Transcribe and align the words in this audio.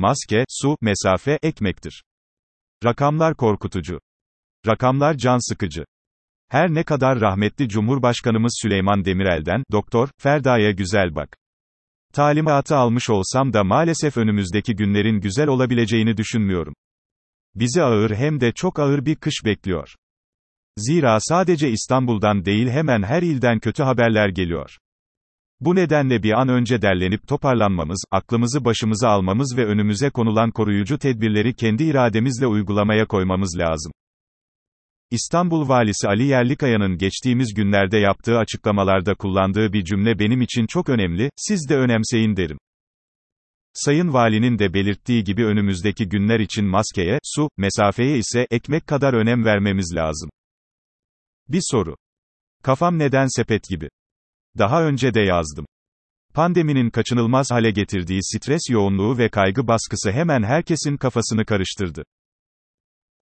maske, 0.00 0.44
su, 0.48 0.76
mesafe, 0.80 1.38
ekmektir. 1.42 2.02
Rakamlar 2.84 3.36
korkutucu. 3.36 4.00
Rakamlar 4.66 5.14
can 5.16 5.50
sıkıcı. 5.50 5.84
Her 6.48 6.74
ne 6.74 6.84
kadar 6.84 7.20
rahmetli 7.20 7.68
Cumhurbaşkanımız 7.68 8.58
Süleyman 8.62 9.04
Demirel'den, 9.04 9.62
Doktor, 9.72 10.08
Ferda'ya 10.18 10.70
güzel 10.70 11.14
bak. 11.14 11.36
Talimatı 12.12 12.76
almış 12.76 13.10
olsam 13.10 13.52
da 13.52 13.64
maalesef 13.64 14.16
önümüzdeki 14.16 14.76
günlerin 14.76 15.20
güzel 15.20 15.48
olabileceğini 15.48 16.16
düşünmüyorum. 16.16 16.74
Bizi 17.54 17.82
ağır 17.82 18.10
hem 18.10 18.40
de 18.40 18.52
çok 18.52 18.78
ağır 18.78 19.04
bir 19.04 19.16
kış 19.16 19.34
bekliyor. 19.44 19.94
Zira 20.76 21.18
sadece 21.20 21.70
İstanbul'dan 21.70 22.44
değil 22.44 22.68
hemen 22.68 23.02
her 23.02 23.22
ilden 23.22 23.58
kötü 23.58 23.82
haberler 23.82 24.28
geliyor. 24.28 24.76
Bu 25.60 25.74
nedenle 25.74 26.22
bir 26.22 26.40
an 26.40 26.48
önce 26.48 26.82
derlenip 26.82 27.28
toparlanmamız, 27.28 28.04
aklımızı 28.10 28.64
başımıza 28.64 29.08
almamız 29.08 29.54
ve 29.56 29.64
önümüze 29.66 30.10
konulan 30.10 30.50
koruyucu 30.50 30.98
tedbirleri 30.98 31.54
kendi 31.54 31.84
irademizle 31.84 32.46
uygulamaya 32.46 33.06
koymamız 33.06 33.56
lazım. 33.58 33.92
İstanbul 35.10 35.68
Valisi 35.68 36.08
Ali 36.08 36.24
Yerlikaya'nın 36.26 36.98
geçtiğimiz 36.98 37.54
günlerde 37.54 37.98
yaptığı 37.98 38.38
açıklamalarda 38.38 39.14
kullandığı 39.14 39.72
bir 39.72 39.84
cümle 39.84 40.18
benim 40.18 40.42
için 40.42 40.66
çok 40.66 40.88
önemli, 40.88 41.30
siz 41.36 41.68
de 41.68 41.76
önemseyin 41.76 42.36
derim. 42.36 42.58
Sayın 43.72 44.12
Valinin 44.12 44.58
de 44.58 44.74
belirttiği 44.74 45.24
gibi 45.24 45.44
önümüzdeki 45.44 46.08
günler 46.08 46.40
için 46.40 46.64
maskeye, 46.64 47.18
su, 47.24 47.50
mesafeye 47.56 48.18
ise 48.18 48.46
ekmek 48.50 48.86
kadar 48.86 49.14
önem 49.14 49.44
vermemiz 49.44 49.92
lazım. 49.96 50.30
Bir 51.48 51.62
soru. 51.62 51.96
Kafam 52.62 52.98
neden 52.98 53.26
sepet 53.36 53.62
gibi? 53.70 53.88
Daha 54.58 54.82
önce 54.84 55.14
de 55.14 55.20
yazdım. 55.20 55.66
Pandeminin 56.34 56.90
kaçınılmaz 56.90 57.46
hale 57.50 57.70
getirdiği 57.70 58.20
stres 58.22 58.60
yoğunluğu 58.70 59.18
ve 59.18 59.28
kaygı 59.28 59.66
baskısı 59.66 60.12
hemen 60.12 60.42
herkesin 60.42 60.96
kafasını 60.96 61.44
karıştırdı. 61.44 62.04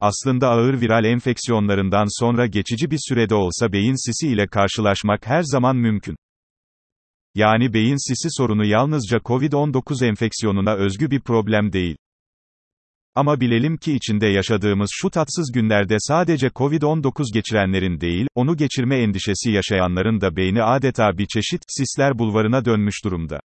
Aslında 0.00 0.48
ağır 0.48 0.80
viral 0.80 1.04
enfeksiyonlarından 1.04 2.20
sonra 2.20 2.46
geçici 2.46 2.90
bir 2.90 2.98
sürede 3.08 3.34
olsa 3.34 3.72
beyin 3.72 4.06
sisi 4.06 4.32
ile 4.32 4.46
karşılaşmak 4.46 5.26
her 5.26 5.42
zaman 5.42 5.76
mümkün. 5.76 6.16
Yani 7.34 7.72
beyin 7.72 8.08
sisi 8.08 8.28
sorunu 8.30 8.64
yalnızca 8.64 9.18
COVID-19 9.18 10.06
enfeksiyonuna 10.06 10.74
özgü 10.74 11.10
bir 11.10 11.20
problem 11.20 11.72
değil. 11.72 11.96
Ama 13.18 13.40
bilelim 13.40 13.76
ki 13.76 13.92
içinde 13.92 14.26
yaşadığımız 14.26 14.90
şu 14.92 15.10
tatsız 15.10 15.52
günlerde 15.54 15.96
sadece 15.98 16.46
COVID-19 16.46 17.34
geçirenlerin 17.34 18.00
değil, 18.00 18.26
onu 18.34 18.56
geçirme 18.56 18.96
endişesi 18.96 19.50
yaşayanların 19.50 20.20
da 20.20 20.36
beyni 20.36 20.62
adeta 20.62 21.18
bir 21.18 21.26
çeşit 21.26 21.62
sisler 21.68 22.18
bulvarına 22.18 22.64
dönmüş 22.64 23.04
durumda. 23.04 23.40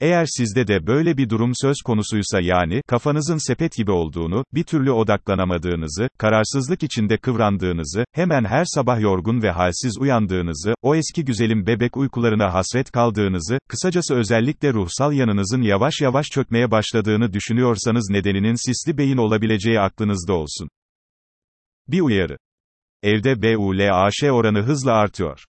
Eğer 0.00 0.26
sizde 0.26 0.66
de 0.66 0.86
böyle 0.86 1.16
bir 1.16 1.28
durum 1.28 1.52
söz 1.54 1.76
konusuysa 1.84 2.40
yani, 2.40 2.82
kafanızın 2.88 3.46
sepet 3.48 3.76
gibi 3.76 3.90
olduğunu, 3.90 4.44
bir 4.54 4.64
türlü 4.64 4.90
odaklanamadığınızı, 4.90 6.08
kararsızlık 6.18 6.82
içinde 6.82 7.16
kıvrandığınızı, 7.16 8.04
hemen 8.12 8.44
her 8.44 8.64
sabah 8.66 9.00
yorgun 9.00 9.42
ve 9.42 9.50
halsiz 9.50 9.98
uyandığınızı, 10.00 10.74
o 10.82 10.94
eski 10.94 11.24
güzelim 11.24 11.66
bebek 11.66 11.96
uykularına 11.96 12.54
hasret 12.54 12.90
kaldığınızı, 12.90 13.58
kısacası 13.68 14.14
özellikle 14.14 14.72
ruhsal 14.72 15.12
yanınızın 15.12 15.62
yavaş 15.62 16.00
yavaş 16.00 16.26
çökmeye 16.26 16.70
başladığını 16.70 17.32
düşünüyorsanız 17.32 18.10
nedeninin 18.10 18.66
sisli 18.66 18.98
beyin 18.98 19.16
olabileceği 19.16 19.80
aklınızda 19.80 20.32
olsun. 20.32 20.68
Bir 21.88 22.00
uyarı. 22.00 22.36
Evde 23.02 23.42
BULAŞ 23.42 24.22
oranı 24.22 24.62
hızla 24.62 24.92
artıyor. 24.92 25.44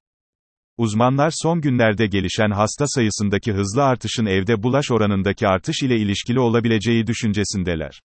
Uzmanlar 0.77 1.31
son 1.43 1.61
günlerde 1.61 2.07
gelişen 2.07 2.51
hasta 2.51 2.85
sayısındaki 2.87 3.53
hızlı 3.53 3.83
artışın 3.83 4.25
evde 4.25 4.63
bulaş 4.63 4.91
oranındaki 4.91 5.47
artış 5.47 5.83
ile 5.83 5.97
ilişkili 5.97 6.39
olabileceği 6.39 7.07
düşüncesindeler. 7.07 8.01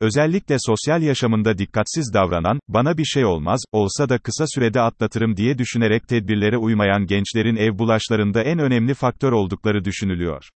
Özellikle 0.00 0.56
sosyal 0.58 1.02
yaşamında 1.02 1.58
dikkatsiz 1.58 2.14
davranan, 2.14 2.60
bana 2.68 2.98
bir 2.98 3.04
şey 3.04 3.24
olmaz, 3.24 3.60
olsa 3.72 4.08
da 4.08 4.18
kısa 4.18 4.44
sürede 4.46 4.80
atlatırım 4.80 5.36
diye 5.36 5.58
düşünerek 5.58 6.08
tedbirlere 6.08 6.56
uymayan 6.56 7.06
gençlerin 7.06 7.56
ev 7.56 7.78
bulaşlarında 7.78 8.42
en 8.42 8.58
önemli 8.58 8.94
faktör 8.94 9.32
oldukları 9.32 9.84
düşünülüyor. 9.84 10.48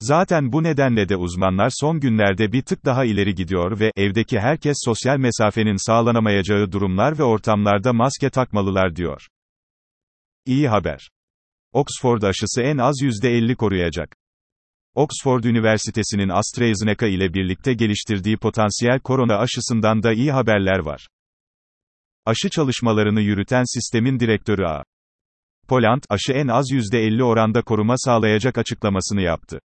Zaten 0.00 0.52
bu 0.52 0.62
nedenle 0.62 1.08
de 1.08 1.16
uzmanlar 1.16 1.70
son 1.80 2.00
günlerde 2.00 2.52
bir 2.52 2.62
tık 2.62 2.84
daha 2.84 3.04
ileri 3.04 3.34
gidiyor 3.34 3.80
ve 3.80 3.92
evdeki 3.96 4.40
herkes 4.40 4.76
sosyal 4.84 5.18
mesafenin 5.18 5.86
sağlanamayacağı 5.86 6.72
durumlar 6.72 7.18
ve 7.18 7.22
ortamlarda 7.22 7.92
maske 7.92 8.30
takmalılar 8.30 8.96
diyor. 8.96 9.26
İyi 10.46 10.68
haber. 10.68 11.10
Oxford 11.72 12.22
aşısı 12.22 12.62
en 12.62 12.78
az 12.78 12.94
%50 13.02 13.54
koruyacak. 13.54 14.16
Oxford 14.94 15.44
Üniversitesi'nin 15.44 16.28
AstraZeneca 16.28 17.06
ile 17.06 17.34
birlikte 17.34 17.74
geliştirdiği 17.74 18.36
potansiyel 18.36 19.00
korona 19.00 19.36
aşısından 19.36 20.02
da 20.02 20.12
iyi 20.12 20.32
haberler 20.32 20.78
var. 20.78 21.08
Aşı 22.26 22.50
çalışmalarını 22.50 23.20
yürüten 23.20 23.62
sistemin 23.66 24.20
direktörü 24.20 24.64
A. 24.64 24.82
Poland, 25.68 26.02
aşı 26.08 26.32
en 26.32 26.48
az 26.48 26.70
%50 26.70 27.22
oranda 27.22 27.62
koruma 27.62 27.94
sağlayacak 27.96 28.58
açıklamasını 28.58 29.22
yaptı. 29.22 29.60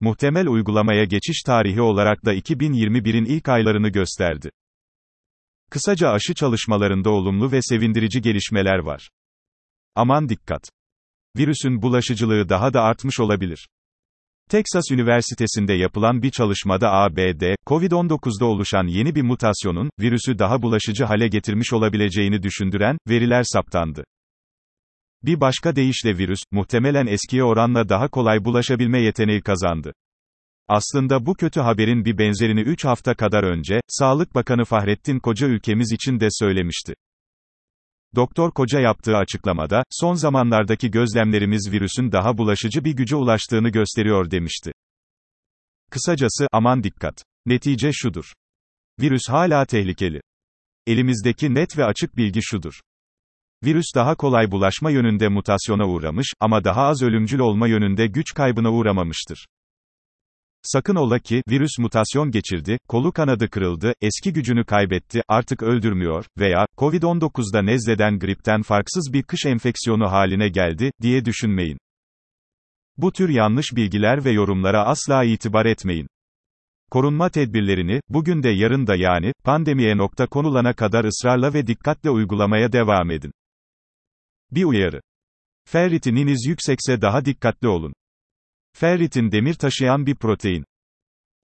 Muhtemel 0.00 0.46
uygulamaya 0.46 1.04
geçiş 1.04 1.42
tarihi 1.46 1.80
olarak 1.80 2.24
da 2.24 2.34
2021'in 2.34 3.24
ilk 3.24 3.48
aylarını 3.48 3.88
gösterdi. 3.88 4.50
Kısaca 5.70 6.08
aşı 6.08 6.34
çalışmalarında 6.34 7.10
olumlu 7.10 7.52
ve 7.52 7.62
sevindirici 7.62 8.20
gelişmeler 8.20 8.78
var. 8.78 9.08
Aman 9.94 10.28
dikkat! 10.28 10.70
Virüsün 11.36 11.82
bulaşıcılığı 11.82 12.48
daha 12.48 12.74
da 12.74 12.82
artmış 12.82 13.20
olabilir. 13.20 13.68
Texas 14.50 14.90
Üniversitesi'nde 14.92 15.72
yapılan 15.72 16.22
bir 16.22 16.30
çalışmada 16.30 16.92
ABD, 16.92 17.54
COVID-19'da 17.66 18.44
oluşan 18.46 18.86
yeni 18.86 19.14
bir 19.14 19.22
mutasyonun, 19.22 19.90
virüsü 20.00 20.38
daha 20.38 20.62
bulaşıcı 20.62 21.04
hale 21.04 21.28
getirmiş 21.28 21.72
olabileceğini 21.72 22.42
düşündüren, 22.42 22.98
veriler 23.08 23.42
saptandı. 23.42 24.04
Bir 25.22 25.40
başka 25.40 25.76
deyişle 25.76 26.18
virüs, 26.18 26.40
muhtemelen 26.50 27.06
eskiye 27.06 27.44
oranla 27.44 27.88
daha 27.88 28.08
kolay 28.08 28.44
bulaşabilme 28.44 29.00
yeteneği 29.00 29.40
kazandı. 29.40 29.92
Aslında 30.68 31.26
bu 31.26 31.34
kötü 31.34 31.60
haberin 31.60 32.04
bir 32.04 32.18
benzerini 32.18 32.60
3 32.60 32.84
hafta 32.84 33.14
kadar 33.14 33.44
önce, 33.44 33.80
Sağlık 33.88 34.34
Bakanı 34.34 34.64
Fahrettin 34.64 35.18
Koca 35.18 35.46
ülkemiz 35.46 35.92
için 35.92 36.20
de 36.20 36.28
söylemişti. 36.30 36.94
Doktor 38.16 38.50
Koca 38.50 38.80
yaptığı 38.80 39.16
açıklamada, 39.16 39.82
son 39.90 40.14
zamanlardaki 40.14 40.90
gözlemlerimiz 40.90 41.72
virüsün 41.72 42.12
daha 42.12 42.38
bulaşıcı 42.38 42.84
bir 42.84 42.92
güce 42.92 43.16
ulaştığını 43.16 43.68
gösteriyor 43.68 44.30
demişti. 44.30 44.72
Kısacası, 45.90 46.46
aman 46.52 46.82
dikkat. 46.82 47.24
Netice 47.46 47.92
şudur. 47.92 48.32
Virüs 49.00 49.28
hala 49.28 49.66
tehlikeli. 49.66 50.20
Elimizdeki 50.86 51.54
net 51.54 51.78
ve 51.78 51.84
açık 51.84 52.16
bilgi 52.16 52.40
şudur. 52.42 52.80
Virüs 53.64 53.86
daha 53.94 54.14
kolay 54.14 54.50
bulaşma 54.50 54.90
yönünde 54.90 55.28
mutasyona 55.28 55.88
uğramış, 55.88 56.32
ama 56.40 56.64
daha 56.64 56.82
az 56.82 57.02
ölümcül 57.02 57.38
olma 57.38 57.68
yönünde 57.68 58.06
güç 58.06 58.34
kaybına 58.34 58.72
uğramamıştır. 58.72 59.46
Sakın 60.62 60.94
ola 60.94 61.18
ki, 61.18 61.42
virüs 61.48 61.78
mutasyon 61.78 62.30
geçirdi, 62.30 62.78
kolu 62.88 63.12
kanadı 63.12 63.50
kırıldı, 63.50 63.94
eski 64.00 64.32
gücünü 64.32 64.64
kaybetti, 64.64 65.22
artık 65.28 65.62
öldürmüyor 65.62 66.24
veya 66.38 66.66
COVID-19'da 66.78 67.62
nezleden 67.62 68.18
gripten 68.18 68.62
farksız 68.62 69.12
bir 69.12 69.22
kış 69.22 69.46
enfeksiyonu 69.46 70.10
haline 70.12 70.48
geldi 70.48 70.92
diye 71.02 71.24
düşünmeyin. 71.24 71.78
Bu 72.96 73.12
tür 73.12 73.28
yanlış 73.28 73.66
bilgiler 73.76 74.24
ve 74.24 74.30
yorumlara 74.30 74.86
asla 74.86 75.24
itibar 75.24 75.66
etmeyin. 75.66 76.08
Korunma 76.90 77.30
tedbirlerini, 77.30 78.00
bugün 78.08 78.42
de 78.42 78.50
yarın 78.50 78.86
da 78.86 78.96
yani, 78.96 79.32
pandemiye 79.44 79.96
nokta 79.96 80.26
konulana 80.26 80.72
kadar 80.72 81.04
ısrarla 81.04 81.54
ve 81.54 81.66
dikkatle 81.66 82.10
uygulamaya 82.10 82.72
devam 82.72 83.10
edin. 83.10 83.32
Bir 84.50 84.64
uyarı. 84.64 85.00
Ferritininiz 85.64 86.46
yüksekse 86.46 87.00
daha 87.00 87.24
dikkatli 87.24 87.68
olun. 87.68 87.94
Ferritin 88.80 89.32
demir 89.32 89.54
taşıyan 89.54 90.06
bir 90.06 90.14
protein. 90.14 90.64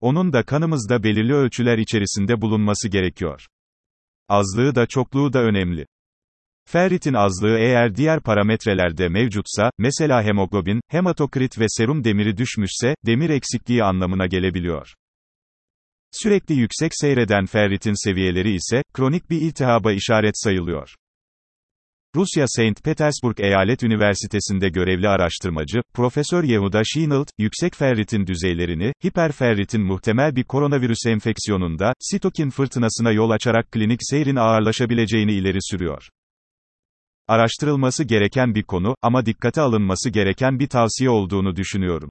Onun 0.01 0.33
da 0.33 0.43
kanımızda 0.43 1.03
belirli 1.03 1.35
ölçüler 1.35 1.79
içerisinde 1.79 2.41
bulunması 2.41 2.89
gerekiyor. 2.89 3.47
Azlığı 4.29 4.75
da 4.75 4.87
çokluğu 4.87 5.33
da 5.33 5.43
önemli. 5.43 5.87
Ferritin 6.69 7.15
azlığı 7.15 7.59
eğer 7.59 7.95
diğer 7.95 8.21
parametrelerde 8.23 9.09
mevcutsa, 9.09 9.71
mesela 9.79 10.23
hemoglobin, 10.23 10.81
hematokrit 10.89 11.59
ve 11.59 11.65
serum 11.69 12.05
demiri 12.05 12.37
düşmüşse, 12.37 12.95
demir 13.07 13.31
eksikliği 13.31 13.85
anlamına 13.85 14.27
gelebiliyor. 14.27 14.95
Sürekli 16.13 16.55
yüksek 16.55 16.93
seyreden 16.95 17.47
ferritin 17.47 18.05
seviyeleri 18.05 18.55
ise, 18.55 18.83
kronik 18.93 19.31
bir 19.31 19.41
iltihaba 19.41 19.93
işaret 19.93 20.35
sayılıyor. 20.35 20.95
Rusya 22.17 22.47
St. 22.49 22.85
Petersburg 22.85 23.41
Eyalet 23.41 23.83
Üniversitesi'nde 23.83 24.69
görevli 24.69 25.09
araştırmacı, 25.09 25.83
Profesör 25.95 26.45
Yehuda 26.45 26.83
Sheinelt, 26.85 27.29
yüksek 27.39 27.75
ferritin 27.75 28.27
düzeylerini, 28.27 28.93
hiperferritin 29.07 29.83
muhtemel 29.83 30.37
bir 30.37 30.45
koronavirüs 30.45 31.07
enfeksiyonunda, 31.07 31.93
sitokin 32.01 32.51
fırtınasına 32.51 33.13
yol 33.13 33.31
açarak 33.31 33.73
klinik 33.73 34.01
seyrin 34.03 34.37
ağırlaşabileceğini 34.37 35.33
ileri 35.33 35.59
sürüyor. 35.61 36.09
Araştırılması 37.29 38.05
gereken 38.05 38.55
bir 38.55 38.63
konu, 38.63 38.95
ama 39.03 39.27
dikkate 39.27 39.61
alınması 39.61 40.11
gereken 40.11 40.59
bir 40.59 40.69
tavsiye 40.69 41.11
olduğunu 41.11 41.57
düşünüyorum. 41.57 42.11